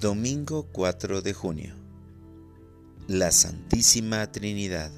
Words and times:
Domingo 0.00 0.68
4 0.72 1.22
de 1.22 1.32
junio. 1.32 1.74
La 3.08 3.32
Santísima 3.32 4.30
Trinidad. 4.30 4.92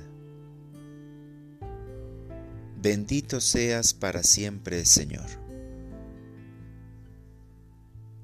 Bendito 2.83 3.41
seas 3.41 3.95
para 3.95 4.25
siempre, 4.25 4.85
Señor. 4.85 5.27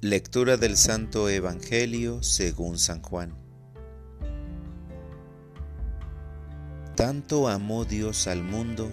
Lectura 0.01 0.57
del 0.57 0.75
Santo 0.75 1.29
Evangelio 1.29 2.21
según 2.21 2.77
San 2.77 3.01
Juan. 3.01 3.33
Tanto 6.97 7.47
amó 7.47 7.85
Dios 7.85 8.27
al 8.27 8.43
mundo 8.43 8.91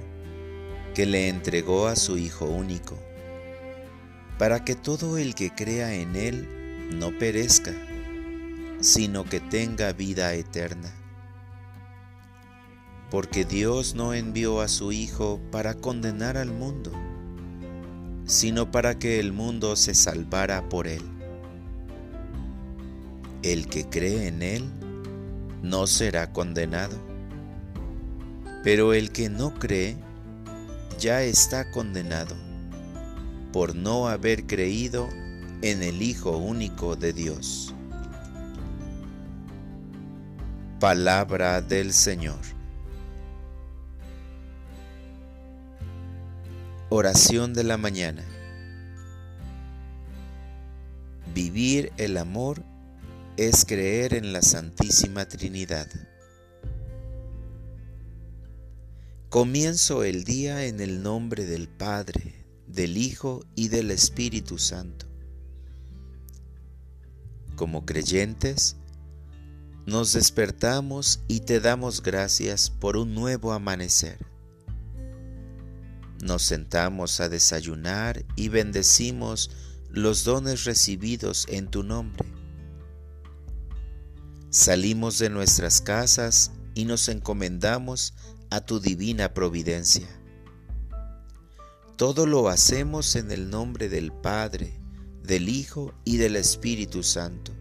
que 0.95 1.05
le 1.05 1.29
entregó 1.29 1.89
a 1.89 1.96
su 1.96 2.16
Hijo 2.16 2.45
único, 2.45 2.96
para 4.38 4.64
que 4.64 4.77
todo 4.77 5.19
el 5.19 5.34
que 5.34 5.52
crea 5.52 5.95
en 5.95 6.14
Él 6.14 6.62
no 6.92 7.16
perezca, 7.19 7.73
sino 8.80 9.24
que 9.24 9.41
tenga 9.41 9.92
vida 9.92 10.34
eterna. 10.34 10.92
Porque 13.10 13.45
Dios 13.45 13.95
no 13.95 14.14
envió 14.14 14.60
a 14.60 14.69
su 14.69 14.92
Hijo 14.92 15.41
para 15.50 15.74
condenar 15.74 16.36
al 16.36 16.50
mundo, 16.50 16.92
sino 18.27 18.70
para 18.70 18.98
que 18.98 19.20
el 19.20 19.33
mundo 19.33 19.77
se 19.77 19.95
salvara 19.95 20.69
por 20.69 20.88
él. 20.88 21.02
El 23.42 23.66
que 23.66 23.88
cree 23.88 24.28
en 24.28 24.42
él 24.42 24.64
no 25.62 25.86
será 25.86 26.33
condenado, 26.33 26.97
pero 28.64 28.95
el 28.95 29.11
que 29.11 29.28
no 29.28 29.55
cree 29.55 29.97
ya 30.98 31.22
está 31.22 31.70
condenado 31.70 32.36
por 33.52 33.74
no 33.74 34.08
haber 34.08 34.47
creído 34.47 35.08
en 35.62 35.84
el 35.84 36.02
Hijo 36.02 36.36
único 36.38 36.96
de 36.96 37.12
Dios. 37.12 37.72
Palabra 40.80 41.62
del 41.62 41.92
Señor. 41.92 42.41
Oración 46.88 47.55
de 47.55 47.62
la 47.62 47.77
mañana. 47.77 48.24
Vivir 51.33 51.92
el 51.96 52.16
amor 52.16 52.64
es 53.36 53.64
creer 53.64 54.14
en 54.14 54.33
la 54.33 54.42
Santísima 54.42 55.27
Trinidad. 55.27 55.86
Comienzo 59.28 60.02
el 60.02 60.24
día 60.24 60.66
en 60.66 60.80
el 60.80 61.05
nombre 61.05 61.46
del 61.46 61.68
Padre, 61.68 62.44
del 62.66 62.96
Hijo 62.96 63.44
y 63.55 63.68
del 63.68 63.92
Espíritu 63.92 64.58
Santo 64.58 65.11
como 67.55 67.84
creyentes, 67.84 68.77
nos 69.86 70.12
despertamos 70.12 71.20
y 71.27 71.41
te 71.41 71.61
damos 71.61 72.03
gracias 72.03 72.70
por 72.70 72.97
un 72.97 73.14
nuevo 73.14 73.53
amanecer. 73.53 74.19
Nos 76.23 76.42
sentamos 76.42 77.20
a 77.20 77.28
desayunar 77.28 78.25
y 78.36 78.48
bendecimos 78.48 79.50
los 79.91 80.23
dones 80.23 80.64
recibidos 80.64 81.47
en 81.48 81.69
tu 81.69 81.83
nombre. 81.83 82.28
Salimos 84.50 85.19
de 85.19 85.30
nuestras 85.30 85.80
casas 85.80 86.53
y 86.75 86.84
nos 86.84 87.08
encomendamos 87.08 88.14
a 88.50 88.61
tu 88.61 88.80
divina 88.80 89.34
providencia. 89.34 90.06
Todo 91.97 92.27
lo 92.27 92.48
hacemos 92.48 93.17
en 93.17 93.30
el 93.30 93.50
nombre 93.50 93.89
del 93.89 94.12
Padre, 94.12 94.81
del 95.23 95.48
Hijo 95.48 95.95
y 96.05 96.17
del 96.17 96.37
Espíritu 96.37 97.03
Santo. 97.03 97.53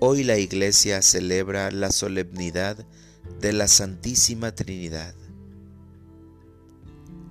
Hoy 0.00 0.24
la 0.24 0.38
Iglesia 0.38 1.02
celebra 1.02 1.70
la 1.70 1.92
solemnidad 1.92 2.86
de 3.40 3.52
la 3.52 3.68
Santísima 3.68 4.54
Trinidad. 4.54 5.14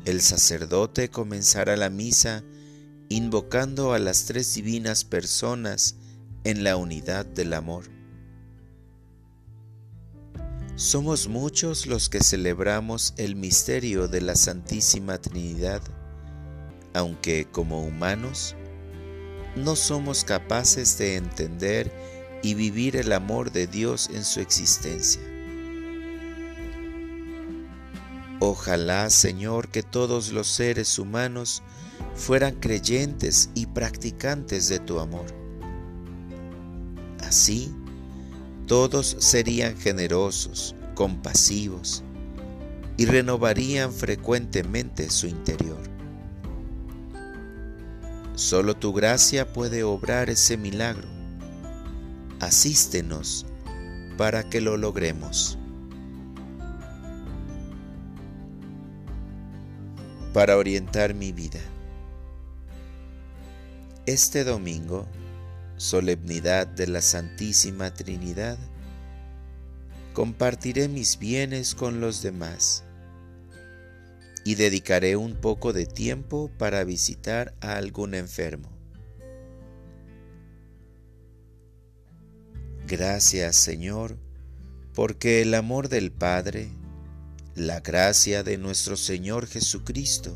El 0.06 0.22
sacerdote 0.22 1.10
comenzará 1.10 1.76
la 1.76 1.90
misa 1.90 2.44
invocando 3.10 3.94
a 3.94 4.00
las 4.00 4.26
tres 4.26 4.54
divinas 4.54 5.04
personas 5.04 5.96
en 6.44 6.64
la 6.64 6.78
unidad 6.78 7.26
del 7.26 7.54
amor. 7.54 7.86
Somos 10.76 11.28
muchos 11.28 11.88
los 11.88 12.08
que 12.08 12.24
celebramos 12.24 13.14
el 13.18 13.36
misterio 13.36 14.08
de 14.08 14.22
la 14.22 14.36
Santísima 14.36 15.18
Trinidad 15.18 15.82
aunque 16.94 17.46
como 17.52 17.84
humanos 17.84 18.56
no 19.56 19.76
somos 19.76 20.24
capaces 20.24 20.98
de 20.98 21.16
entender 21.16 21.92
y 22.42 22.54
vivir 22.54 22.96
el 22.96 23.12
amor 23.12 23.52
de 23.52 23.68
Dios 23.68 24.10
en 24.14 24.24
su 24.24 24.40
existencia. 24.40 25.22
Ojalá, 28.40 29.10
Señor, 29.10 29.68
que 29.68 29.84
todos 29.84 30.32
los 30.32 30.48
seres 30.48 30.98
humanos 30.98 31.62
fueran 32.16 32.56
creyentes 32.56 33.50
y 33.54 33.66
practicantes 33.66 34.70
de 34.70 34.80
tu 34.80 35.00
amor. 35.00 35.26
Así, 37.20 37.74
todos 38.66 39.18
serían 39.20 39.76
generosos, 39.78 40.74
compasivos 40.96 42.04
y 42.96 43.06
renovarían 43.06 43.92
frecuentemente 43.92 45.10
su 45.10 45.28
interior. 45.28 45.99
Solo 48.40 48.74
tu 48.74 48.94
gracia 48.94 49.52
puede 49.52 49.84
obrar 49.84 50.30
ese 50.30 50.56
milagro. 50.56 51.10
Asístenos 52.40 53.46
para 54.18 54.50
que 54.50 54.62
lo 54.62 54.78
logremos. 54.78 55.58
Para 60.34 60.56
orientar 60.56 61.14
mi 61.14 61.34
vida. 61.34 61.60
Este 64.06 64.46
domingo, 64.46 65.06
solemnidad 65.76 66.66
de 66.66 66.88
la 66.88 67.02
Santísima 67.02 67.94
Trinidad, 67.94 68.58
compartiré 70.14 70.88
mis 70.88 71.20
bienes 71.20 71.76
con 71.76 72.00
los 72.00 72.22
demás 72.22 72.86
y 74.50 74.56
dedicaré 74.56 75.16
un 75.16 75.36
poco 75.36 75.74
de 75.74 75.86
tiempo 75.86 76.50
para 76.58 76.84
visitar 76.84 77.54
a 77.62 77.76
algún 77.76 78.16
enfermo. 78.16 78.72
Gracias 82.88 83.58
Señor, 83.58 84.18
porque 84.96 85.44
el 85.44 85.54
amor 85.54 85.88
del 85.88 86.12
Padre, 86.12 86.72
la 87.54 87.82
gracia 87.82 88.42
de 88.42 88.58
nuestro 88.58 88.98
Señor 88.98 89.46
Jesucristo 89.46 90.36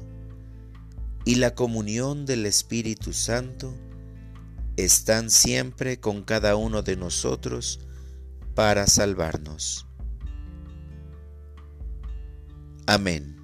y 1.26 1.38
la 1.38 1.56
comunión 1.56 2.28
del 2.28 2.46
Espíritu 2.46 3.14
Santo 3.14 3.76
están 4.78 5.32
siempre 5.32 6.00
con 6.00 6.22
cada 6.22 6.56
uno 6.56 6.84
de 6.84 6.98
nosotros 6.98 7.80
para 8.54 8.86
salvarnos. 8.86 9.88
Amén. 12.86 13.43